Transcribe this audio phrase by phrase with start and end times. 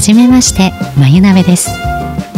[0.00, 1.68] はじめましてまゆなべです。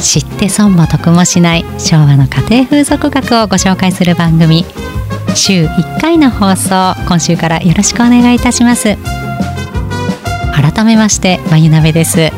[0.00, 4.65] 知って損も得もしない昭和の家庭風俗学をご紹介する番組
[5.37, 8.96] 週1回の放送今週からよろしくお願いいたします。
[10.57, 12.30] 改めましてまゆなべです。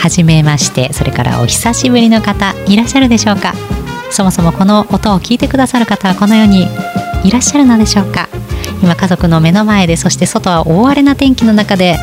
[0.00, 3.52] はじめましてそれからお久しぶりの方いらっしゃるでしょうか？
[4.10, 6.66] そもそもこの音を聞いてくださる方はこの世に
[7.24, 8.30] いらっしゃるのでしょうか？
[8.82, 11.98] 今家族の目の前でそして外は大荒れな天気の中で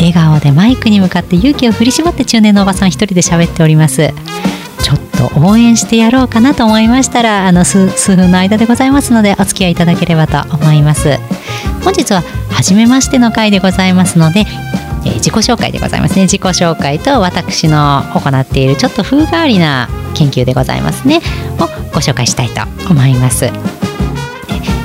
[0.00, 4.12] 笑顔でマイクに向かって勇気を振り絞って中年のおばさん一人で喋っております。
[4.82, 4.98] ちょっ
[5.32, 11.18] と応援してやろうかなと思いましたらあの数数分の間でございますのでお付き合いいただければと思います。
[11.84, 14.40] 本日は初めましての回でございますので
[15.04, 16.22] えー自己紹介でございますね。
[16.22, 21.20] 自己紹介と私の行っているちょっと風変わりな研究でございますね。
[21.58, 23.50] をご紹介したいと思います。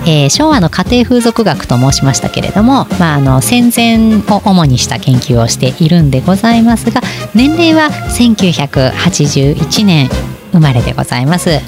[0.06, 7.02] えー昭和の家庭風俗学と申しましたけれども、まあ、あの戦前を主にした研究をしているんでございますが
[7.34, 10.10] 年齢は1981年
[10.52, 11.60] 生まれでございます。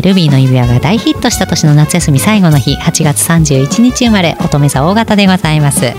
[0.00, 5.92] ルビーの指輪が大ヒットした年の夏休み最後の日8月31日生まれ乙女座大型でございます、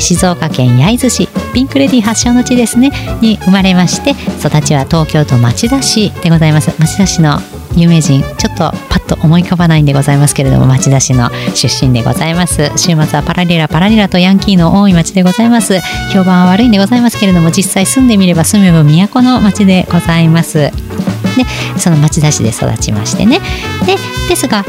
[0.00, 7.38] 静岡県焼津市ピンクレディ発祥の地ですねに生まれまして育ちは東京都町田市でございます町田市の
[7.78, 12.72] 有名人ちょっとパッと思い浮かばないんでございますけれども町田市の出身でございます。
[12.76, 15.80] 週末はパラリラパラリラとヤンキーの多い町でございます。
[16.12, 20.58] 評判は悪いんでございますけれども実際住んでみれば住めば都の町でございます。
[20.58, 20.72] で
[21.76, 23.40] その町田市で育ちましてね。
[23.86, 23.96] で
[24.28, 24.64] ですが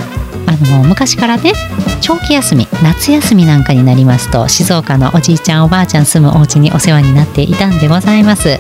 [0.46, 1.54] あの昔からね
[2.02, 8.58] 長期休み夏休みなんかになりますと静岡のおじいちゃんおばあちゃん住むお家にお世話になっていたんでございます。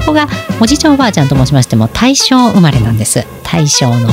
[0.00, 0.26] そこが
[0.60, 3.26] おじいちゃんおばあちゃんと申しましても大正生まれなんです。
[3.44, 4.08] 大正の、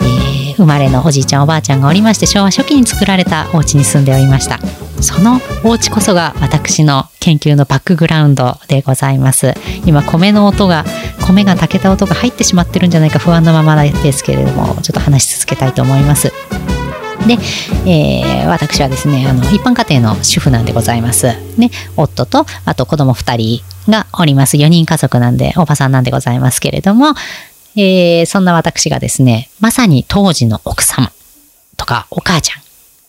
[0.00, 4.58] えー生まれのおじいちゃんおばあちゃんがおりまして昭和初期に作られたお家に住んでおりました。
[5.00, 9.54] そのお家こそが私の研究のバックグラウンドでございます。
[9.86, 10.84] 今米の音が
[11.26, 16.30] 米が炊けた音が入ってしまってるんじゃないか不安なままですけれどもちょっと話し続けたいと思います。
[17.26, 17.38] で、
[17.86, 21.28] えー私はですねあの一般家庭の主婦なんでございます。
[21.56, 27.14] ね、夫とあと子供2人がおります4人家族なんでおばさんなんでございますけれども、
[27.76, 31.12] えーそんな私がですねまさに当時の奥様
[31.76, 32.62] とかお母ちゃん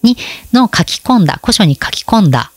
[0.03, 0.17] に
[0.53, 2.51] の書き込んだ古書に書き込んだ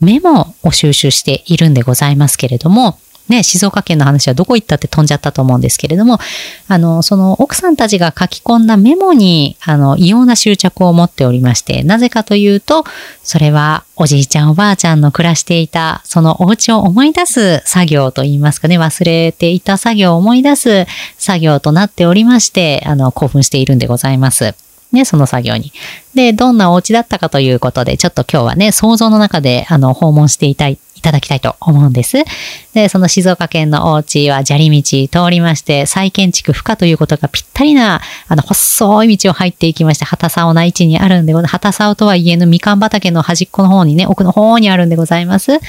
[0.00, 6.18] メモを収集しているんでございますけれども、ね、静岡県の話はどこ行ったって飛んじゃったと思うんですけれども、
[6.66, 12.84] あの、その奥さんたちが書き込んだメモに、あの、異様な執着を持っておりまして、なぜかというと、
[13.22, 20.86] それはおじいちゃんおばあちゃんの暮らしていた、そのお家を思い出す作業といいますかね、忘れていた作業を思い出す
[21.18, 24.54] 作業となっておりまして、あの、興奮しているんでございます。
[24.92, 25.72] ね、その作業に。
[26.14, 32.24] で、どんなお家だったかということで、ちょっと今日はね、想像の中で、あの、訪問していたい、いただきたいと思うんです。
[32.74, 41.52] で、その静岡県のお家は砂利道通りまして、再建築不可ということがぴったりな、あの、細い道を入っていきまして、畑竿な位置にあるんでございます。
[41.52, 45.60] 旗竿とはいえのみかん畑の端っこの方にね、奥の方にあるんでございます。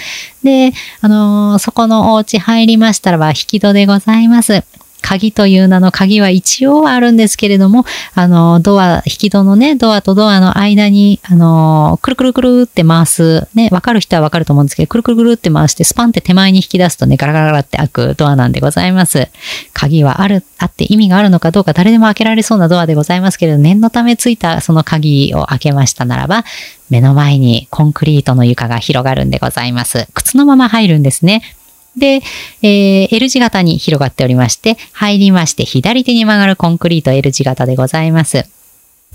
[0.44, 4.64] で、あのーそこのお家入りましたらば、引き戸でございます。
[5.02, 19.30] 鍵という名の鍵は一応はあるんですけれども、あの、ドア、引き戸のね、ドアとドアの間に、あの、くるくるくるって回す、ね、わかる人はわかると思うんですけど、くるくるくるって回して、スパンって手前に引き出すとね、ガラガラガラって開くドアなんでございます。
[19.74, 26.46] 鍵はある、あって意味があるのかどうか誰でも開けられそうなドアでございますけれど、念のためついたその鍵を開けましたならば、
[26.90, 30.08] 目の前にコンクリートの床が広がるんでございます。
[30.14, 31.42] 靴のまま入るんですね。
[32.00, 32.22] で、
[32.64, 38.46] えー L 字型に広がっておりまして、入りまして、左手に曲がるコンクリート L 字型でございます。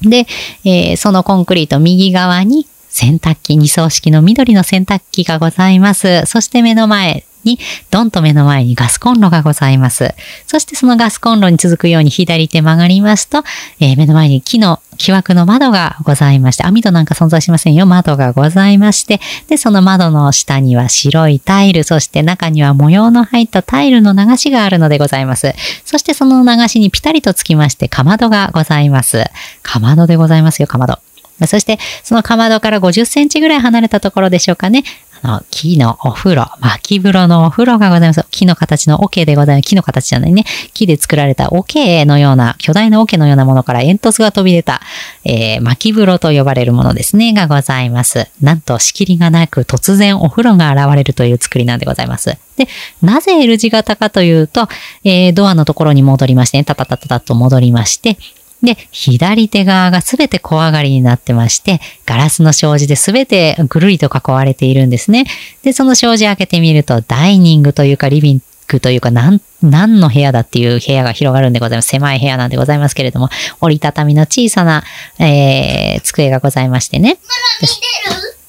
[0.03, 0.27] で、
[0.65, 6.25] えーそのコンクリート右側に洗濯機、二層式の緑の洗濯機がございます。
[6.27, 7.59] そして目の前に、
[7.91, 10.15] ドンと目の前にガスコンロがございます。
[10.47, 13.44] そしてそのガスコンロに続くように左手曲がりますと、
[13.81, 17.87] えー目の前に木の木枠の窓がございまして、網戸なんか存在しませんよ。
[17.87, 25.52] 窓がございまして、で、その窓の下には白いタイル、そして中には模様の入ったタイルの流しがあるのでございます。
[25.85, 29.25] そしてその流しにピタリとつきまして、かまどがございます。
[29.62, 30.99] かまどでございますよ、かまど。
[31.47, 34.85] そして、そのかまどから50センチぐらい離れたところでしょうかね。
[35.23, 38.25] あの、木のお風呂、薪風呂のお風呂がございます。
[38.31, 39.67] 木の形の桶でございます。
[39.67, 40.45] 木の形じゃないね。
[40.75, 44.81] 木で作られた桶のような、巨大な桶のようなものから煙突が飛び出た、
[45.25, 48.29] えー、薪風呂と呼ばれるものですね、がございます。
[48.43, 52.37] なんと仕切りがなく突然お風呂が現れるという作りなんでございます。
[52.57, 52.69] で、
[53.03, 54.69] なぜ L 字型かというと、
[55.05, 58.19] えードアのところに戻りまして、タタタタタと戻りまして、
[58.64, 65.26] で、左手側がすべて小上がりになってまして、ガラスの障子ですべてぐるりと囲われているんですね。
[65.62, 71.88] で、その障子開けてみると、ダイニングというかリビンクというか、なん、何の部屋だっていう部屋が広がるんでございます。
[71.88, 73.28] 狭い部屋なんでございますけれども、
[73.61, 74.82] 折りたたみの小さな、
[75.19, 77.19] えー、机がございましてね。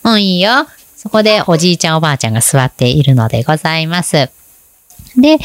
[0.04, 0.68] うん、いいよ。
[0.96, 4.30] そこでおじいちゃんおばあちゃんが座っているのでございます。
[5.18, 5.38] で、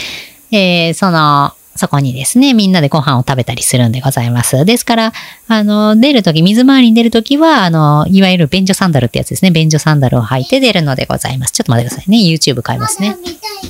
[0.53, 4.65] えー、その、そこにですね、みんなでご飯を食べたりするんでございます。
[4.65, 5.13] ですから、
[5.49, 9.51] あの、出るとき、水回りに出るときは、あの、いわゆる便所サンダルってやつですね。
[9.51, 11.53] 便所サンダルを履いて出るのでございます。
[11.53, 12.19] ちょっと待ってくださいね。
[12.19, 13.17] YouTube 買いますね。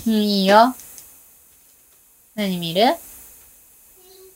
[0.06, 0.74] うん、いいよ。
[2.34, 2.94] 何見る？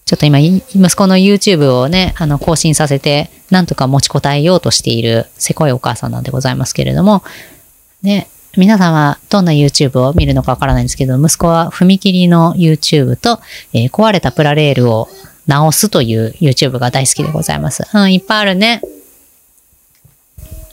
[0.04, 7.24] ちょっと今、息子の YouTube をね、あの、更新させて、なんとか持ちこたえようとしている、せこいお母さんなんでございますけれども、
[8.02, 13.40] ね、皆さんはどんな YouTube を見るのかわからないんですけど、息子は踏切の YouTube と、
[13.72, 15.08] えー、壊れたプラレールを
[15.46, 17.84] 直すという YouTube が大好きでございます。
[17.92, 18.80] うん、いっぱいあるね。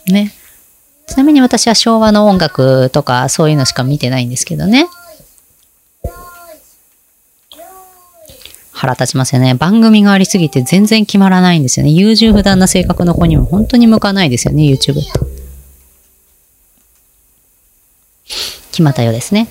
[0.08, 0.34] ね。
[1.08, 4.88] ちなみに私は昭和の音楽とかそういうのしか見てないんですけどね。
[8.72, 9.54] 腹立ちますよね。
[9.54, 11.92] 番組がありすぎて全然決まらないんですよね。
[11.92, 15.31] 優柔不断な性格の子にも本当に向かないですよね、YouTube って。
[18.82, 19.48] 決まったようですね。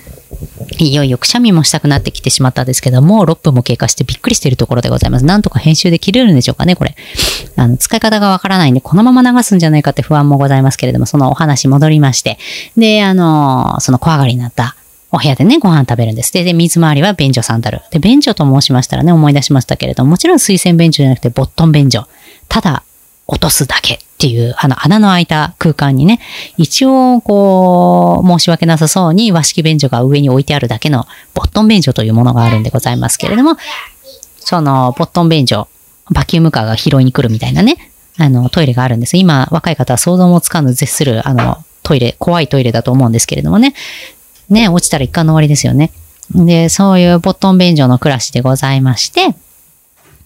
[0.78, 5.24] いよいよくしゃみもしたくなってきてしまったんですけども、6分も経過してびっくりしているところでございます。
[5.24, 6.96] なんとか編集で切れるんでしょうかね、これ。
[7.56, 12.38] あの、使い方がわからないんで、このまま流すんじゃないかって不安もございますけれども、そのお話戻りまして、
[12.76, 14.76] で、あの、その怖がりになった
[15.12, 16.32] お部屋でね、ご飯食べるんです。
[16.32, 17.82] で、で水回りは便所サンダル。
[17.90, 22.06] で、便所と申しましたらね、思い出しましたけれども、もちろん水洗便所じゃなくて、ボットン便所。
[22.48, 22.82] ただ、
[23.30, 26.18] 落とすだけっていう、あの穴の開いた空間にね、
[26.56, 33.56] 一応、こう、申し訳なさそうに和式便所が上に置いてあるだけのボットン便所というものがあるんでございますけれども、
[34.40, 35.68] そのボットン便所、
[36.10, 39.16] バキュームカーが拾いに来るみたいなね、あの、トイレがあるんです。
[39.16, 43.74] 今、若い方は想像もつかぬ絶する、あの、トイレ、怖いトイレだと思うんですけれどもね。
[44.48, 45.92] ね、落ちたら一貫の終わりですよね。
[46.34, 49.34] で、そういうボットン便所の暮らしでございまして、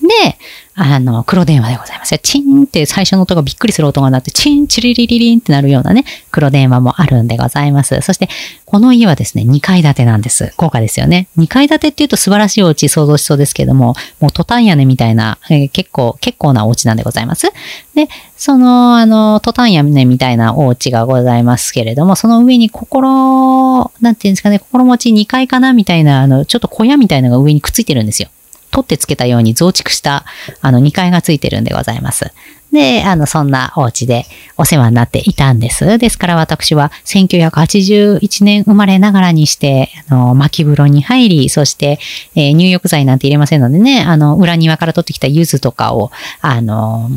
[0.07, 0.37] で、
[0.77, 2.19] あの、黒電話でございますよ。
[2.23, 8.01] チンって最初の音がびっくりする音が鳴って、チン、チリリリリンってなるようなね、黒電話もあるんでございます。
[8.01, 8.29] そして、
[8.65, 10.53] この家はですね、2階建てなんです。
[10.57, 11.29] 高価ですよね。
[11.39, 17.53] 2階建てっていうと素晴らしいお家想像しそうですけども、もうトタン屋根みたいな、えー、結構、結構なお家なんでございます。
[17.95, 28.29] で、その、あの、トタン屋根みたいなお家がございますけれども、その上に心、なんていうんですかね、心持ち2階かなみたいな、あの、ちょっと小屋みたいなのが上にくっついてるんですよ。
[28.75, 30.25] 取ってつけたように増築した、
[30.61, 32.33] あの、2階がついてるんでございます。
[32.73, 34.27] で、あの、そんなお家で
[34.59, 35.97] お世話になっていたんです。
[35.97, 42.01] ですから私は1981年生まれながらにして、あの、巻風呂に入り、そして、
[42.35, 46.11] えー、入浴剤なんて入れませんのでね、あの、裏庭から取ってきた柚子とかを、
[46.41, 47.11] あの、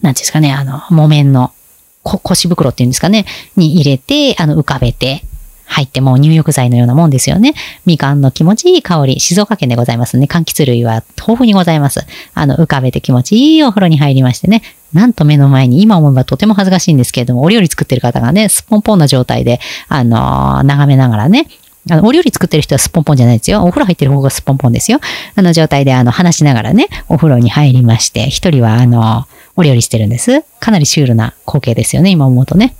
[0.00, 1.52] なんですかね、あの、木綿の
[2.02, 3.24] 腰袋っていうんですかね、
[3.56, 5.22] に入れて、あの、浮かべて、
[5.68, 7.54] 入ってもう入浴剤のようなもんですよね。
[7.86, 10.26] みかんの気持ちいい香り、静岡県でございますね。
[10.28, 12.06] 柑橘類は豊富にございます。
[12.34, 14.62] あの、浮かべて気持ちいいお風呂に入りましてね。
[14.92, 21.46] なんと目の前に、今思えばとても恥ずかしいんですけれども、お料理作ってる方がね、すっぽんぽんな状態で、あのー、眺めながらね、
[21.90, 23.62] あの、お料理作ってる人はすっぽんぽんじゃないですよ。
[23.62, 25.00] お風呂入ってる方がすっぽんぽんですよ。
[25.34, 29.26] あの状態で、あの、話しながらね、お風呂に入りまして、一人は、あの、
[29.56, 30.44] お料理してるんです。
[30.60, 32.74] かなりシュールな光景ですよね、今思うとね。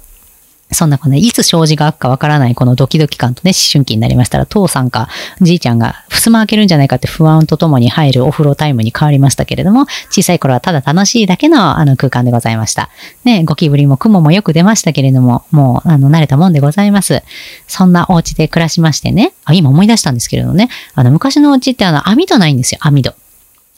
[0.70, 5.08] そんなこの、ね、いつ障子が開くかわからないこのドキドキ感とね、思春期になりましたら、父さんか
[5.40, 12.90] じいちゃんが襖開けるんじゃないかって不安とともに入るお風呂タイムに変わりましたけれども、小さい頃はただ楽しいだけのあの空間でございました。
[13.24, 17.22] ね、ゴキブリも雲もよく出ましたけれども、もうあの慣れたもんでございます。
[17.66, 23.14] そんなお家で暮らしましてね、あ、今思い出したんですけれどもね、あの昔のお家ってあの網戸ないんですよ、網戸。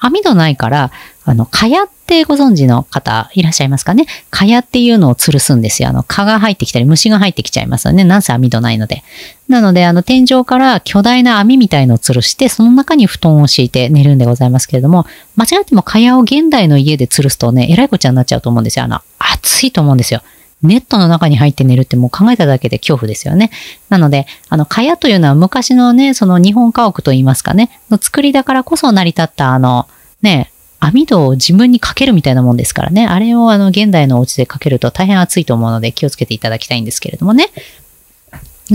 [0.00, 0.90] 網戸ないから、
[1.24, 4.06] あの、蚊帳ってご存知の方いらっしゃいますかね？
[4.30, 5.90] 蚊帳っていうのを吊るすんですよ。
[5.90, 8.02] あの、蚊が入ってきたり虫が入ってきちゃいますよね。
[8.02, 9.04] なんせ網戸ないので。
[9.48, 18.86] なので、あの、天井から巨大な網みたいのを吊るして、その中に布団を敷いて寝るんでございますけれども、間違っても蚊帳を現代の家で吊るすとね、えらいこっちゃになっちゃうと思うんですよ。
[18.86, 20.22] あの、暑いと思うんですよ。
[20.62, 23.50] ネットの中に入って寝るってもう考えただけで恐怖ですよね。
[23.88, 29.88] なので、あの、蚊帳というのは昔のね、その日本家屋といいますかね、の作りだからこそ成り立ったあの、
[30.22, 33.06] ね、網戸を自分にかけるみたいなもんですからね。
[33.06, 37.48] あれをあの、現代のお家でかけると大変暑いと思うので気をつけていただきたいんですけれどもね。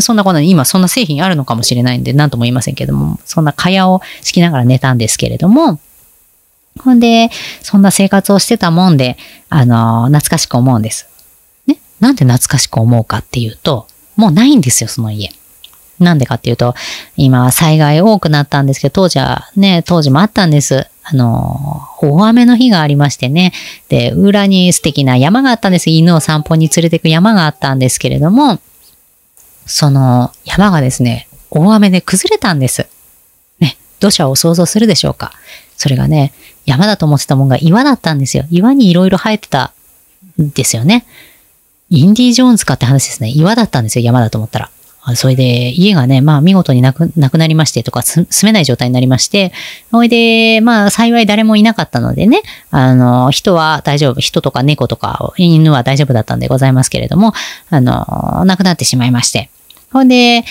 [0.01, 5.79] そんなことに今そんな製品あるのかもしれないんで何とも言いませんけども、そんな蚊帳を敷きながら寝たんですけれども、
[6.83, 7.29] ほんで、
[7.61, 9.17] そんな生活をしてたもんで、
[9.49, 11.07] あの、懐かしく思うんです。
[11.99, 15.31] なんで懐かしく思うかっていうと、もうないんですよ、その家。
[15.99, 16.75] なんでかっていうと、
[17.15, 20.87] 今災害多くなったんですけど、当時はね、当時もあったんです。
[21.03, 23.53] あの、大雨の日がありましてね。
[23.89, 25.89] で、裏に素敵な山があったんです。
[25.89, 28.59] 犬を散歩に連れてく山があったんですけれども、
[29.65, 32.87] その山がですね、大雨で崩れたんです。
[33.59, 35.31] ね土砂を想像するでしょうか
[35.77, 36.33] それがね、
[36.65, 38.45] 山だと思ってたもんが岩だったんですよ。
[38.49, 39.73] 岩にいろいろ生えてた
[40.41, 41.05] んですよね。
[41.95, 43.29] インディ・ジョーンズかって話ですね。
[43.29, 44.69] 岩だったんですよ、山だと思ったら。
[45.13, 49.53] それで、家がね、まあ見事になく、なくなりましてとか、住めない状態になりまして、
[49.91, 57.33] それで、まあ幸い誰もいなかったのでね、あの、人は大丈夫、人とか猫とか犬は大丈夫だったんでございますけれども、
[57.69, 59.51] あの、亡くなってしまいまして。
[59.91, 60.43] ほんで、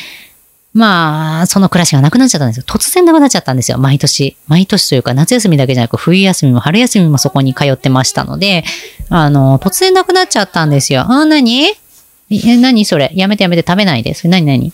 [0.74, 2.64] まあ、その暮らしがなくなっちゃったんですよ。
[2.66, 3.78] 突然なくなっちゃったんですよ。
[3.78, 4.36] 毎年。
[4.48, 8.64] 毎年というか、夏休みだけじゃなく、冬休みも春休みもそこに通ってましたので、
[9.08, 11.02] あの、突然なくなっちゃったんですよ。
[11.08, 11.66] あ、何？
[12.30, 12.84] え、何？
[12.84, 14.14] それやめてやめて食べないで。
[14.14, 14.44] それ何？
[14.44, 14.72] 何？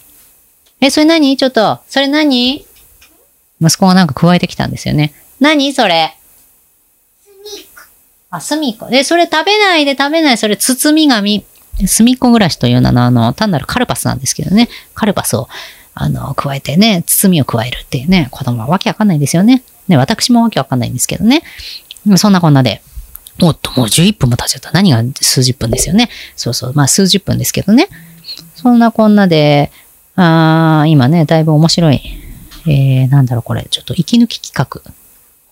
[0.80, 1.36] え、それ何？
[1.36, 2.64] ちょっと、それ何？
[3.60, 5.12] 息子がなんか加えてきたんですよね。
[5.38, 5.74] 何？
[5.74, 6.16] それ
[8.30, 8.88] あ、すみっこ。
[8.90, 10.38] え、それ食べないで食べない。
[10.38, 11.44] それ包み紙。
[11.86, 14.68] すみっこ暮らしというのは、あの、単なるカルパスなんですけどね。
[14.94, 15.48] カルパスを、
[15.94, 19.62] あの、加えてね、包みを加えるっていうね、子供はわけわかんないですよね。
[19.88, 21.42] ね、私もわけわかんないんですけどね。
[22.16, 22.82] そんなこんなで、
[23.42, 24.70] おっと、もう11分も経っちゃった。
[24.72, 26.10] 何が数十分ですよね。
[26.36, 26.72] そうそう。
[26.74, 27.88] まあ数十分ですけどね。
[28.54, 29.72] そんなこんなで、
[30.16, 32.00] あ今ね、だいぶ面白い。
[32.66, 33.66] えー、なんだろう、これ。
[33.70, 34.92] ちょっと息抜き企画。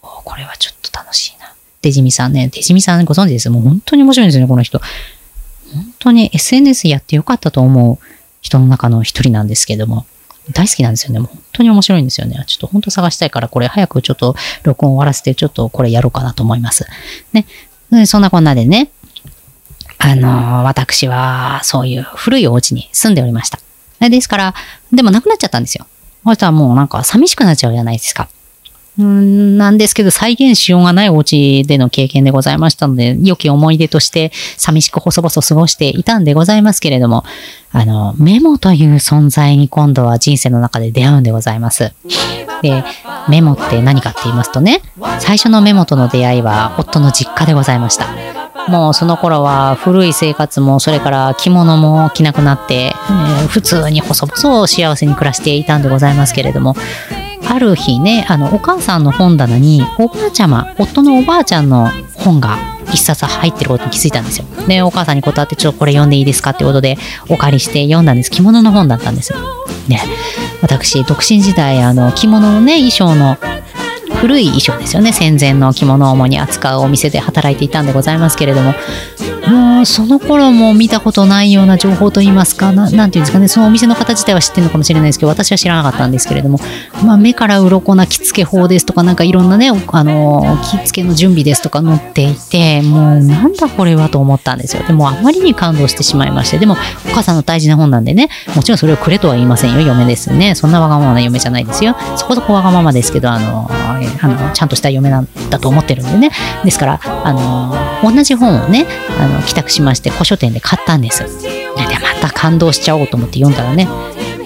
[0.02, 1.54] これはちょっと楽しいな。
[1.80, 2.48] デジミさんね。
[2.48, 3.48] デジミさんご存知です？
[3.48, 4.78] もう本当に面白いんですよね、この人。
[5.72, 7.98] 本当に SNS やってよかったと思う
[8.42, 10.06] 人の中の一人なんですけども。
[10.52, 11.18] 大好きなんですよね。
[11.18, 12.42] もう本当に面白いんですよね。
[12.46, 16.86] ちょっと本当探したいから、これ早くちょっと録音終わらせて、ちょっとこれやろうかなと思います。
[17.32, 17.46] ね。
[18.06, 18.90] そんなこんなでね、
[19.98, 23.58] あの、私はそういう古いお家に住んでおりました。
[24.00, 24.54] ですから、
[24.92, 25.86] でもなくなっちゃったんですよ。
[26.24, 28.28] そしたらもうなんか寂しくなっちゃうじゃないですか。
[28.98, 37.24] なんですけど、再現しようがないお家での経験でございましたので、良き思い出として寂しく細々過ごしていたんでございますけれども、
[37.70, 41.92] あの、メモという存在に今度は人生の中で出会うんでございます。
[42.62, 42.82] で、
[43.28, 44.82] メモって何かって言いますとね、
[45.20, 48.08] 最初のメモとの出会いは夫の実家でございました。
[48.68, 56.74] もうその頃は古い生活もそれから着物も着なくなって、えー、普通に細々幸せに暮らしていたんでございますけれども
[57.48, 62.56] ある日ねあのお母さんの本棚におばあちゃま夫のおばあちゃんの本が
[62.92, 64.46] 一冊入ってることに気づいたんですよ。
[64.66, 66.96] で、お母さんに断って、ちょっとこれ読んでいいですかってことで、
[67.28, 68.30] お借りして読んだんです。
[68.30, 69.38] 着物の本だったんですよ。
[69.88, 70.00] ね、
[70.62, 73.36] 私、独身時代、あの、着物のね、衣装の
[74.20, 75.12] 古い衣装ですよね。
[75.12, 78.74] 戦前の着物を主に扱うお店で働いていたんでございますけれども。
[79.48, 86.58] もうその頃も見たことないような情報といいますかななんていうんですかねそのお店の方自体は知ってるのかもしれないですけど私は知らなかったんですけれども、
[87.04, 94.82] まあ、目から鱗な着付け法ですとかなんかいろんなねあの着付けの準備ですとか載っていてもうなんだこれはと思ったんですよ。
[94.86, 96.58] でもあまりに感動してしまいまして。
[96.58, 101.96] でもお母さんの大事な本なんでねもちろんそれをくれとは言いませんよ嫁ですねそんなわがままな嫁じゃないですよ。
[102.16, 103.70] そこそこわがままですけどあの
[104.20, 106.30] あのちゃんとした嫁なんだと思ってるんでね。
[106.64, 107.32] ですからあ
[108.02, 108.86] の同じ本をね
[109.20, 111.24] あの帰宅しまして古書店で買ったんです。
[111.42, 113.88] でまた感動しちゃおうと思って読んだらね。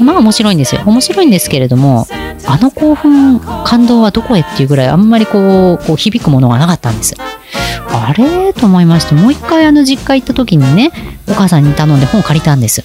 [0.01, 0.83] まあ面白いんですよ。
[0.85, 2.07] 面白いんですけれども
[2.47, 7.15] あの興奮感動はどこへっていうぐらいあんまりこうこう響くものがなかったんです。
[7.89, 8.53] あれ？
[8.53, 10.91] と思いましてもう一回あの実家行った時にね
[11.29, 12.85] お母さんに頼んで本を借りたんです。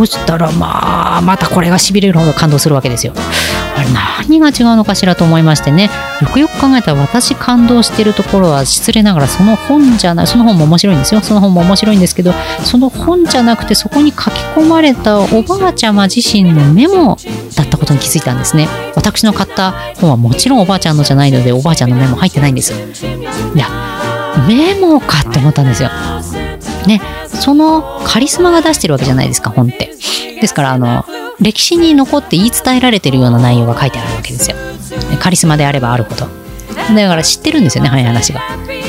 [0.00, 3.12] そしたらまあまたこれがしびれるほど感動するわけですよ。
[3.76, 3.88] あれ
[4.28, 5.90] 何が違うのかしらと思いましてね。
[6.22, 11.20] よくよく考えたら私感動してるところは失礼ながらその本じゃないその本も面白いんですよ。
[11.20, 12.32] その本も面白いんですけど
[12.64, 14.20] その本じゃなくてそこに書き
[14.56, 17.18] 込まれたおばあちゃま自身のメモ
[17.54, 18.68] だったことに気づいたんですね。
[18.96, 22.72] 私の買った本はもちろんおばあちゃんのじゃないのでおばあちゃんのメモ入ってないんです。
[22.72, 23.68] いや
[24.48, 25.90] メモかって思ったんですよ。
[26.86, 29.94] ねそのカリスマが出してるわけじゃないですか本って
[30.40, 31.04] ですからあの
[31.40, 34.56] 歴史に残って言い伝えられてるような内容が書いてあるわけですよ。
[35.20, 36.26] カリスマであればあるほど。
[36.94, 38.40] だから知ってるんですよね、早い話が。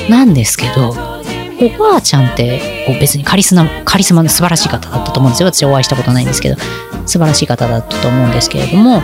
[0.10, 5.51] なんですけど、おばあちゃんってこう別にカリスマカリスマの素晴らしい方だったと思うんですよ。
[5.51, 6.57] 私お会いしたことないんですけど、
[7.05, 9.01] 素晴らしい方だったと思うんですけれども、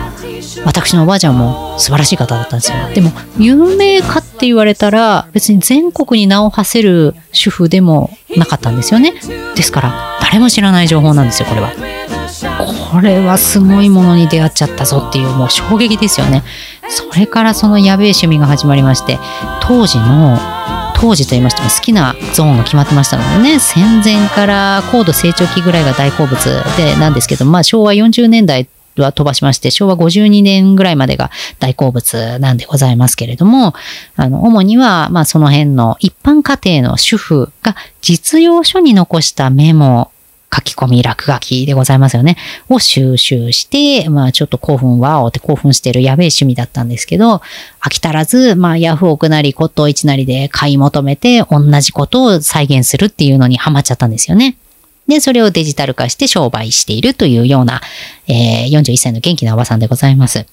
[0.64, 2.76] 私のおばあちゃんも素晴らしい方だったんですよ。
[2.94, 9.14] でも、有名かって言われたら、別に全国に名を馳せる主婦でもなかったんですよね。
[9.54, 11.72] ですから、誰も知らない情報なんですよ、これは。
[12.90, 16.42] これはすごいものに出会っちゃったぞっていうもう衝撃ですよね。
[16.88, 19.18] それからそのやべえ趣味が始まりまして、
[19.62, 20.38] 当時の
[21.00, 26.36] 当時と言いましても好きなゾーンが決まってましたのでね戦前から高度成長期ぐらいが大好物
[26.76, 28.68] でなんですけど、まあ、昭和40年代
[29.02, 33.74] は飛ばしまして、昭和52年ぐらいまでが大好物なんでございますけれども、
[34.16, 40.10] あの、主には、まあ、その辺の一般家庭の主婦が実用書に残したメモ
[40.54, 42.36] 書き込み、落書きでございますよね。
[42.68, 47.42] を収集して、まあちょっと興奮わおって興奮してるやべえ趣味だったんですけど、
[47.80, 54.56] 飽き足らず、まあヤフオクなり骨董市なりで買い求めて同じことを再現するっていうのにハマっちゃったんですよね。
[55.08, 57.80] で、それをデジタル化して商売しているというような、
[58.28, 60.46] えー、41歳の元気なおばさんでございます。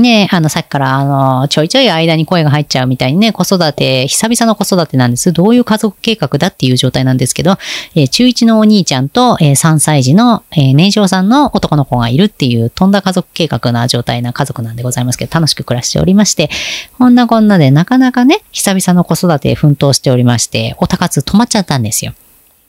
[0.00, 5.32] ねあの、さっきから、あの、ちょいちょい間に声が入っちゃうみたいにね、子育て、久々の子育てなんです。
[5.32, 7.58] どういう家族計画だっていう状態なんですけど、
[7.94, 16.50] えー、中1のお兄ちゃんと、えー、3歳児の、えー、年少さんの男の子がいるっていう、飛んだ家族計画な状態な家族なんでございますけど、楽しく暮らしておりまして、
[16.98, 22.14] こんなこんなでなかなかね、久々の子育て奮闘しておりまして、お高津止まっちゃったんですよ。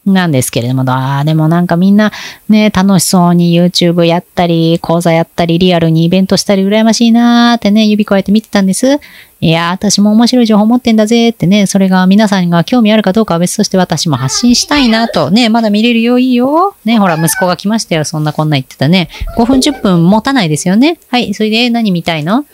[0.05, 2.11] なんですけれども、ああ、でもなんかみんな
[2.47, 8.99] ね、楽しそうに YouTube やったり、講座やったり、リアルにイベントしたり、羨ましいなーってね、指加えて見てたんです。
[9.41, 15.31] いやー、私も面白い情報持ってんだぜってね、それが皆さんが興味あるかどうかは別として私も発信したいなと。
[15.31, 16.75] ね、まだ見れるよ、いいよ。
[16.85, 18.05] ね、ほら、息子が来ましたよ。
[18.05, 19.09] そんなこんな言ってたね。
[19.37, 20.99] 5分10分持たないですよね。
[21.09, 22.45] はい、それで何見たいの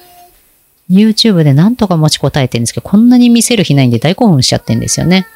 [0.89, 5.27] ?YouTube でなんとか持ちこたえてるんですけど、こんなに見せる日ないんで大興奮しちゃってんですよね。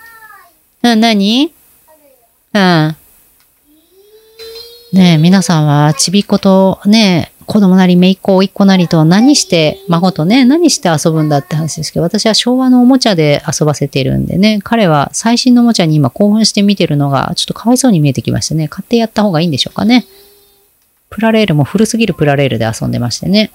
[0.81, 1.51] な、何？
[2.55, 2.95] ね
[4.93, 20.05] え、皆さんはちびっ子とね、子供なり姪っ子甥っ子なりと何して、孫とね、何して遊ぶんだって話ですけど、私は昭和のおもちゃで遊ばせてるんでね、彼は最新のおもちゃに今興奮して見てるのがちょっとかわいそうに見えてきましてね、買ってやった方がいいんでしょうかね。
[21.09, 23.51] プラレールも古すぎるプラレールで遊んでましてね。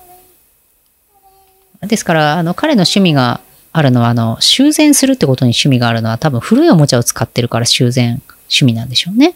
[1.80, 3.40] ですから、あの、彼の趣味が
[3.72, 9.34] あるのは、あの、修繕するってことに趣味があるのは多分古いおもちゃを使ってるから修繕趣味なんでしょうね。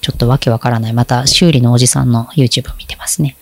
[0.00, 0.92] ちょっとわけわからない。
[0.92, 3.36] また修理のおじさんの YouTube 見てますね。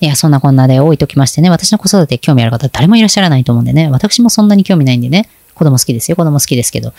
[0.00, 6.92] いや、そんなこんなで置いときましてね、私の子育て興味ある方誰もいらっしゃらないと思うんでね、私もそんなに興味ないんでね、子供好きですよ、子供好きですけど。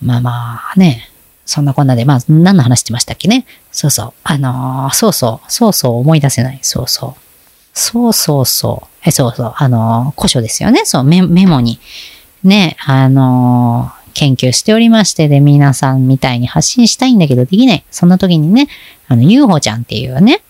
[0.00, 1.10] まあまあね、
[1.44, 3.44] そんなこんなで、まあ何の話してましたっけね。
[3.72, 4.12] そうそう。
[4.22, 6.60] あのー、そうそう、そうそう思い出せない。
[6.62, 7.20] そうそう。
[7.74, 8.88] そうそうそう。
[9.04, 9.54] え、そうそう。
[9.56, 10.82] あのー、古書ですよね。
[10.84, 11.80] そう、メモに。
[12.44, 17.84] ね、あのー研究しておりまして、で、皆さんみたいに発信したいんだけどできない。
[17.90, 18.68] そんな時にね、
[19.08, 20.42] あの、UFO ちゃんっていうね、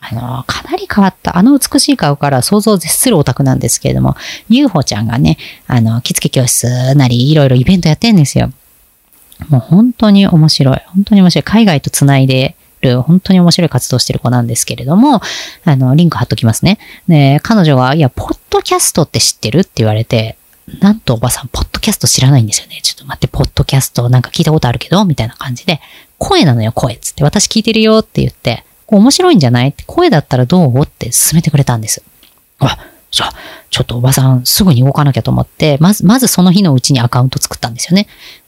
[0.00, 4.16] あの、かなり変わった、あの美しい顔から想像を絶するオタクなんですけれども、
[4.48, 8.52] UFO ちゃんがね、あの、着付け教室なり、いろいろイベントやってんですよ。
[9.48, 10.82] もう本当に面白い。
[10.86, 11.42] 本当に面白い。
[11.44, 15.20] 海外と繋いでる、本当に面白い活動してる子なんですけれども、
[15.64, 16.78] あの、リンク貼っときますね。
[17.08, 20.36] で、彼女が、いや、ポッドキャストって知ってるって言われて、
[20.80, 22.80] なんとおばさん、ポッドキャスト知らないんですよね。
[22.82, 25.80] ちょっと待って、ポッドキャストなんか聞いたことあるけど、みたいな感じで、
[26.18, 27.24] 声なのよ、声っつって。
[27.24, 29.68] 私聞いてるよって言って、面白いんじゃない？
[29.68, 30.80] って声だったらどう？
[30.82, 32.02] って勧めてくれたんです。
[32.58, 32.78] あ、
[33.10, 33.32] じゃあ、
[33.70, 38.06] ちょっとおばさんすぐに動かなきゃと思って、まず、まずその日のうちにアカウント作ったんですよね。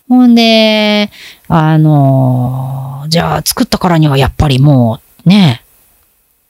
[0.09, 1.11] ほんで、
[1.49, 5.65] あのじゃあ作ったからにはやっぱりもうね、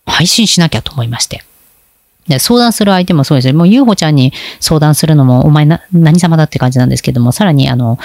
[0.06, 1.44] 配信しなきゃと思いまして。
[2.28, 3.54] で、相談する相手もそうですよ。
[3.54, 7.98] もう、ゆうほちゃんに相談するのも、お前な、何様だって感じなんですけども、さらに、あの、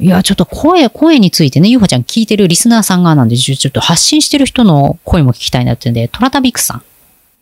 [0.00, 6.82] いや、ちょっと声、声についてね、ゆうほちゃん聞いてるリスナーさんがなんで、ちょっと発信してる人の声も聞きたいなってんで、トラタビックスさん。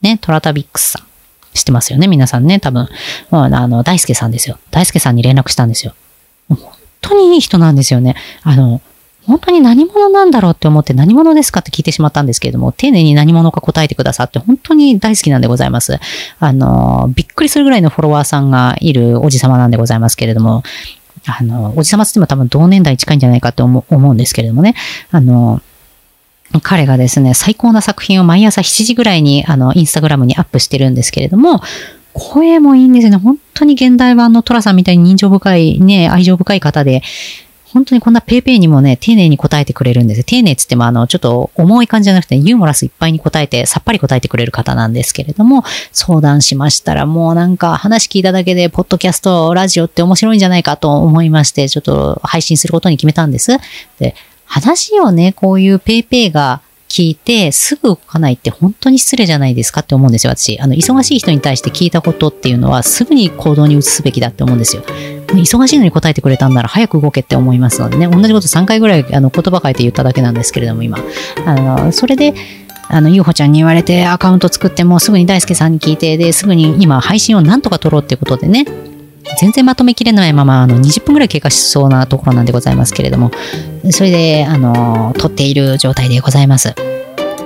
[0.02, 1.06] ね、トラタビックスさん。
[1.54, 2.88] 知ってますよね、皆さんね、多分。
[3.30, 4.58] まあ、あの、大輔さんですよ。
[4.70, 5.94] 大輔さんに連絡したんですよ。
[6.48, 6.58] 本
[7.00, 8.14] 当にいい人なんですよね。
[8.42, 8.82] あの、
[9.30, 15.98] 本当に何者なんだろうって思って何者ですかって聞いてしまったんですけれども、丁寧に何者か答えてくださって本当に大好きなんでございます。
[16.40, 20.62] あの、びっくりするぐらいのフォロワーさんがいるおじさまなんでございますけれども、
[21.26, 24.74] あの、おじさまって言っても多分同年代近いんじゃないかと思うんですけれどもね、
[25.10, 25.60] あの、
[26.62, 31.62] 彼がですね、最高な作品を毎朝7時ぐらいに、あの、インスタグラムにアップしてるんですけれども、
[32.12, 33.18] 声もいいんですよね。
[33.18, 37.02] 本当に現代版のトラさんみたいに人情深い、ね、愛情深い方で、
[37.72, 40.24] 本当にこんな paypay にもね、丁寧に答えてくれるんです。
[40.24, 53.56] 丁寧つってもあの、ちょっと重い感じじゃなくて、ユーモラスいっぱいに答えて、さっぱり答えてくれる方なんですけれども、相談しましたら、もうなんか話聞いただけで、ポッドキャスト、ラジオって面白いんじゃないかと思いまして、ちょっと配信することに決めたんです。
[53.98, 54.14] で、
[54.46, 60.58] 話をね、こういう paypay が聞いてすぐ動かないって本当に失礼じゃないですかって思うんですよ、私。
[60.58, 64.82] あの、忙しい人に対して聞いたことっていうのはすぐに行動に移すべきだって思うんですよ。
[65.28, 70.98] 忙しいのに答えてくれたんなら早く動けって思いますのでね、同じこと3回ぐらいあの言葉変えて言っただけなんですけれども、今。
[71.46, 72.34] あの、それで、
[72.88, 78.66] あの、ゆうほちゃんに言われてアカウント作ってもすぐに大輔さんに聞いて、で、すぐに今配信をなんとか撮ろうってことでね、
[79.38, 83.30] 全然まとめきれないまま、あの、20分ぐらい経過しそうなところなんでございますけれども、
[83.90, 86.74] それで、あの、撮っている状態でございます。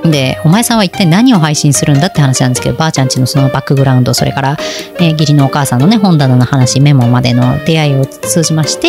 [0.04, 4.56] で、お前さんは一体何を配信するんだって話なんですけど、ばあちゃんちのそのバックグラウンド、それから、
[4.98, 8.88] えー、義理のお母さんのね、本棚の話、メモまでの出会いを通じまして、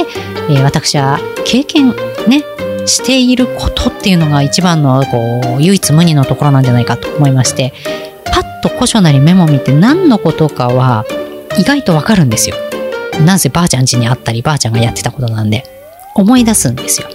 [0.49, 1.95] えー、私は経験
[2.27, 2.43] ね、
[2.85, 7.73] していることっていうのが一番のこう唯一無二のところなんじゃないかと思いまして
[8.25, 11.05] パッと古書なりメモ見て何のことかは
[11.57, 12.64] 意外とわかるんですよ。
[13.23, 15.63] なんせばあちゃん家にあったりばあちゃんがやってたことなんで
[16.15, 17.07] 思い出すんですよ。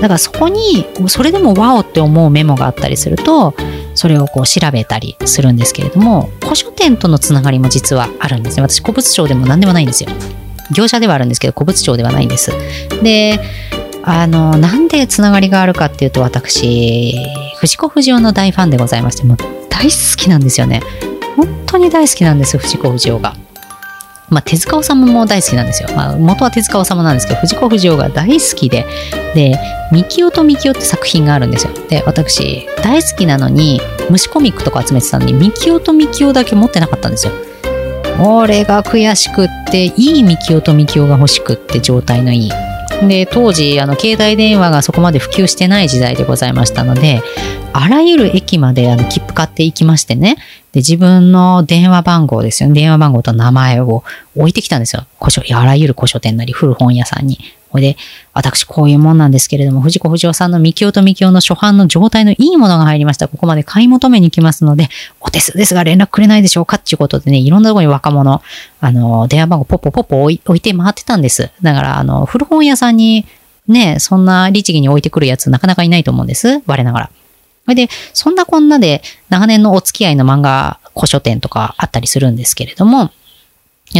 [0.00, 3.54] だからそこにそれでもワオって思うメモがあったりすると
[3.94, 8.62] それをこう調べたりするんですけれども古書店とのつながりも実はあるんですね。
[8.62, 10.10] 私古物商でも何でもないんですよ。
[10.72, 12.52] 業者ではあるんですけど古物商ではないんです。
[13.02, 13.40] で
[14.02, 17.14] あのなんでつながりがあるかっていうと私
[17.58, 19.36] 藤子不二雄の大ファンでございましてもう
[19.68, 20.80] 大好きなんですよね。
[21.36, 23.34] 本当に大好きなんです藤子不二雄が。
[24.30, 25.88] まあ、手塚治虫も大好きなんですよ。
[25.94, 28.86] まあ、元は手塚治虫なんですけど、藤子不二雄が大好きで、
[29.34, 29.58] で、
[29.92, 31.72] ミキオとミキオって作品があるんですよ。
[31.88, 37.32] で、私、大好きなのに、虫コミックとか集めてたのに、ミキオとミキオだけ持ってなかったんですよ。
[38.22, 42.69] 俺が悔しくって、いいミキオとミキオが欲しくって状態のいい。
[43.02, 47.22] で、当時、あの、携帯電話がそこまで普及してない時代でございましたので、
[47.72, 50.36] あらゆる駅まであの切符買っていきましてね。
[50.72, 52.74] で、自分の電話番号ですよね。
[52.74, 54.04] 電話番号と名前を
[54.36, 55.06] 置いてきたんですよ。
[55.18, 57.38] 古書、あらゆる古書店なり古本屋さんに。
[57.70, 57.96] ほいで、
[58.34, 63.28] 私こういうもんなんですけれども、藤子不二雄さんの三京と三京の初版の状態のいいものが入りました。
[63.28, 64.88] ここまで買い求めに来ますので、
[65.20, 66.76] お手数ですが連絡くれないでしょうか？
[66.76, 68.42] っていうことでね、いろんなところに若者、
[68.80, 71.50] あの、電話番号ポッポポッポ置いて回ってたんです。
[71.62, 73.24] だから、あの、古本屋さんに
[73.68, 76.62] ね、そんな律儀に置いてくるやつなかなかいないと思うんです。
[76.66, 77.10] 我ながら。
[77.66, 83.12] それで、そんなこんなで長年のお付き合いの漫画古書店とかあったりするんですけれども、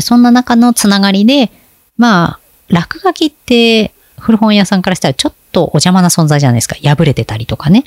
[0.02, 1.52] そんな中のつながりで、
[1.96, 6.76] まあ、落書きって古本屋さんからしたらちょっとお邪魔な存在じゃないですか。
[6.82, 7.84] 破れてたりとかね。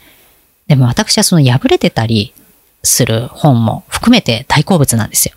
[0.67, 2.33] でも私はその破れてたり
[2.83, 5.33] する本も含めて大好物なんですよ。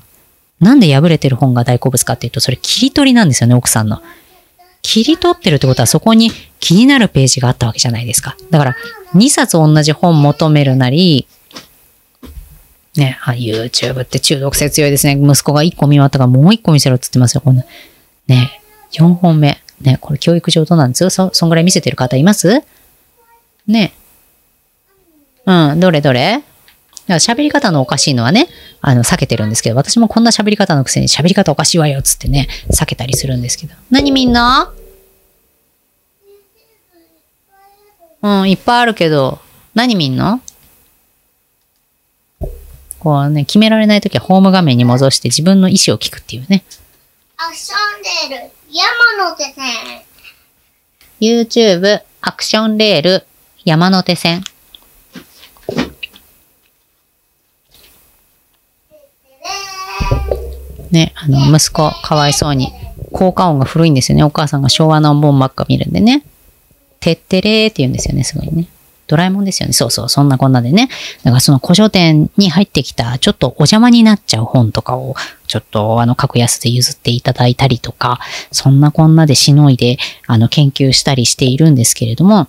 [0.61, 4.01] なんで破れてる本が大好物かっていうと、それ切り取りなんですよね、奥さんの。
[4.83, 6.31] 切り取ってるってことはそこに
[6.61, 8.37] 気になるページがあったわけじゃないですか。
[8.51, 8.77] だから、
[9.15, 11.27] 2冊同じ本求めるなり、
[12.97, 15.21] ね、あ、YouTube って中毒性強いですね。
[15.21, 17.65] 息子が1個見終わったからもう1個見せろって言ってますよ、こんな。
[18.27, 18.63] ね、
[18.97, 19.63] 4本目。
[19.81, 21.03] ね、これ教育上どうなんです？
[21.05, 22.63] よそ、そんぐらい見せてる方います？
[23.67, 23.93] ね。
[25.45, 26.43] うん、どれどれ？
[27.09, 28.49] 喋り方のおかしいのはね、
[28.81, 33.75] あの、避けてるんですけど、私もこんな喋り方のくせに喋り方おかしいわよ、つってね、避けたりするんですけど。
[33.91, 34.73] 何みんな？
[38.23, 39.39] うん、いっぱいあるけど、
[39.75, 40.41] 何見んの
[42.99, 46.65] こうね、決められないときはホーム画面に戻して自分の意思を聞くっていうね。
[47.37, 47.77] アクショ
[48.31, 50.03] ンレール、山手線。
[51.21, 53.27] YouTube、アクションレール、
[53.65, 54.43] 山手線。
[60.91, 62.73] ね、あの、息子、かわいそうに。
[63.13, 64.25] 効果音が古いんですよね。
[64.25, 66.25] お母さんが昭和の音ンばっか見るんでね。
[67.01, 68.67] てってれーって言うんですよね、すごいね。
[69.07, 69.73] ドラえもんですよね。
[69.73, 70.89] そうそう、そんなこんなでね。
[71.23, 75.15] だからその古書店に入ってきた、ちょっとお邪魔になっちゃう本とかを、
[75.47, 78.19] ちょっとあの、格安で譲っていただいたりとか、
[78.51, 82.49] そんなこんなでしのいで、あの、研究したりしているんですけれども、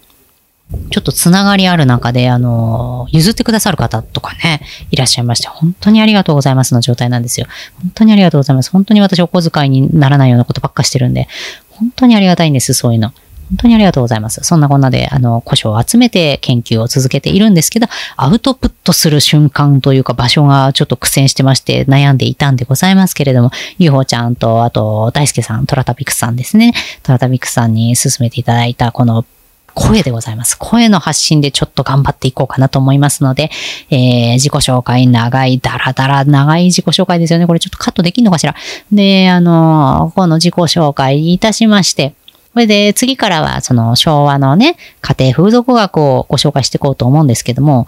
[0.92, 7.48] ちょっとつながりある中で、あの、譲ってくださる方とかね、いらっしゃいまして、本当にありがとうございますの状態なんですよ。
[7.82, 8.72] 本当にありがとうございます。
[8.72, 11.30] 本当に私お小遣いにならないようなことばっかしてるんで、
[11.70, 13.14] 本当にありがたいんです、そういうの。
[13.50, 14.42] 本当にありがとうございます。
[14.44, 26.74] そんなこんなで、あの、古書を集めて研究を続けているんですけど、アウトプットする瞬間というか場所がちょっと苦戦してまして悩んでいたんでございますけれども、ゆうほちゃんと、あと、大輔さん、トラタビクスさんですね。
[27.04, 29.26] トラタビクスさんに進めていただいたこの
[29.78, 30.58] 声でございます。
[30.58, 33.52] 声の発信でちょっと頑張っていこうかなと思いますので、
[33.92, 37.46] えー、自己紹介、長い、だらだら長い自己紹介ですよね。
[37.46, 38.56] これちょっとカットできんのかしら。
[38.92, 42.16] で、あの、この自己紹介いたしまして、
[42.58, 47.86] それで次からはその昭和のね、家庭風俗学をご紹介していこうと思うんですけども、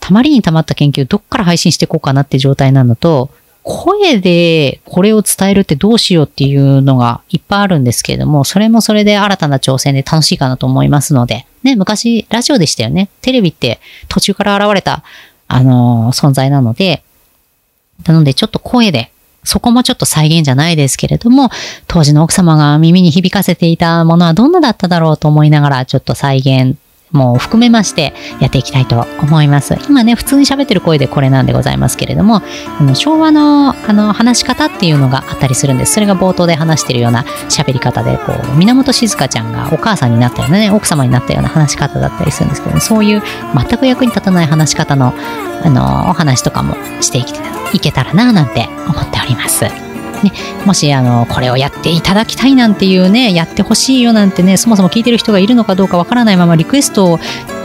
[0.00, 3.30] たまりにたまった研究どっから配信していこうかなって状態なのと、
[3.62, 13.10] 声でこれを伝えるってどうしようっていうのがいっぱいあるんですけれども、それもそれで新たな挑戦で楽しいかなと思いますので、ね、昔ラジオでしたよね。
[13.22, 13.78] テレビって
[14.08, 15.04] 途中から現れた、
[15.46, 17.04] あのー、存在なので、
[18.04, 19.12] なのでちょっと声で
[19.44, 21.50] そこもちょっと再現じゃないですけれども、
[21.86, 26.76] 当時の奥様が耳に響かせていたものはどんなだっただろうと思いながら、ちょっと再現
[27.12, 29.76] も含めましてやっていきたいと思います。
[29.88, 32.42] 今ね、普通に喋ってる声でこれなんでございますけれども、
[32.78, 35.94] あの昭和のあの話し方っていうのがあったりするんです。
[35.94, 43.22] それが冒頭で話してるような喋り方で、こう、源静香ちゃんがお母さんになったようなね、奥様になったような話し方だったりするんですけど、ね、そういう
[43.54, 45.14] 全く役に立たない話し方の、
[45.64, 49.87] あの、お話とかもしていけたらな、なんて思っております。
[50.22, 50.32] ね、
[50.66, 57.18] もしあのこれをやっていただきたいなんていうねやってほしいよなんてねそもそも聞いてる人がいるのかどうかわからないままリクエストを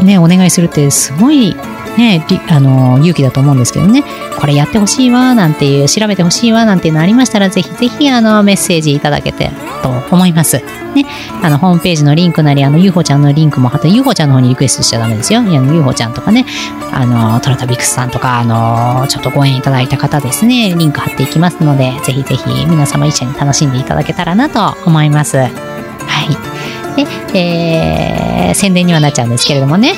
[0.03, 1.55] ねお願いするってすごい
[1.97, 4.03] ね、あの勇気だと思うんですけどね
[4.39, 9.51] これやってほしいわなんていう調べてほしいわなんていうのありましたらぜひぜひあのメッセージいただけて
[9.81, 10.61] と思います。
[10.93, 11.05] ね、
[11.41, 15.41] あのホームページのリンクなりあの UFO ちゃんのリンクもあと UFO ちゃんの方にリクエストしちゃダメですよ。
[15.41, 16.45] いや UFO ちゃんとかね
[16.91, 25.37] あのトラタビクスさんとかあのちょっとご縁いただいた方ですねリンク貼っていきますのでぜひぜひ皆様一緒に楽しんでいただけたらなと思います。
[25.37, 27.07] はいで、
[27.39, 29.93] えー、宣伝にはなっちゃうんですけれどもね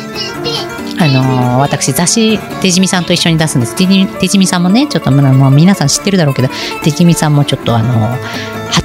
[1.05, 3.75] あの私雑誌手じみさんと一緒に出すんです。
[3.75, 6.49] 手じみさんもねちょっともう皆さん知ってるだろうけど
[6.83, 8.17] 手じみさんもちょっとあの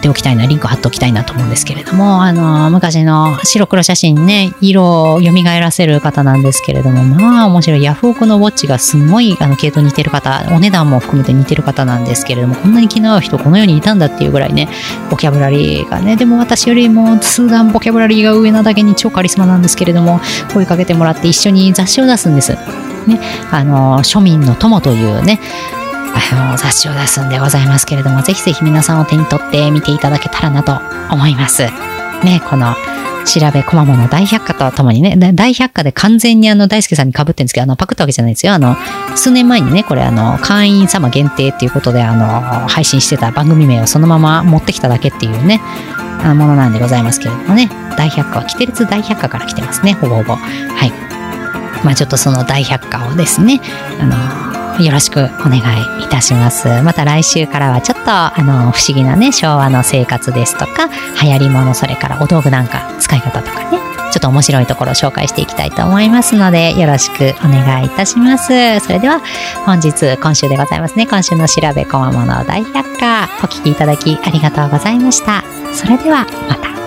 [0.00, 14.68] っておきたいなリンク貼っておきたいなと思うんですけれどもあの昔の白黒写真ね色を蘇らせる方なんですけれどもまあ面白いヤフオクのウォッチがすごいあの系統似てる方お値段も含めて似てる方なんですけれどもこんなに気の合う人この世にいたんだっていうぐらいね
[15.10, 20.20] ボキャブラリーがねでも私よりも数段ボキャブラリーが上なだけに超カリスマなんですけれども
[20.52, 22.56] 声かけてもらって一緒に雑誌を出すんです。
[23.06, 23.18] ね、
[23.50, 25.40] あの庶民の友というね
[26.14, 30.72] あの雑誌を出すんでございますけれどもぜひぜひ皆さんを手に取って見ていただけたらなと
[31.12, 31.62] 思います。
[32.24, 32.74] ね、この
[33.24, 38.54] 調べこまもの大百科とともにね、大百科で完全にあの大輔さんに被ってるんですけど、あのパクったわけじゃないですよ。
[38.54, 38.76] あの、
[39.14, 45.60] 数年前にね、これあの、会員様限定っていうことであの、配信してた番組名をそのまま持ってきただけっていうね、
[46.24, 50.36] あものなんでございますけれどもね、大百科は、キテレツ大百科から来てますね、ほぼほぼ。
[50.36, 50.92] はい。
[51.84, 53.60] まあちょっとその大百科をですね、
[54.00, 56.68] あの、よろしくお願いいたします。
[56.82, 60.88] また来週からはちょっとあの不思議なね昭和の生活ですとか
[61.22, 63.78] 流行り物それからお道具なんか使い方とかね
[64.12, 68.80] ちょっと面白いところを紹介していきたいと思いますのでよろしくお願いいたします。
[68.80, 69.20] それでは
[69.66, 75.44] 本日今週でございますね今週の調べこまもの大百科お聴きいただきありがとうございました。
[75.74, 76.79] それではまた。